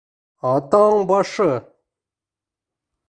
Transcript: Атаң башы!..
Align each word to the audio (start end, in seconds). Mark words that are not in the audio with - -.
Атаң 0.51 1.05
башы!.. 1.13 1.49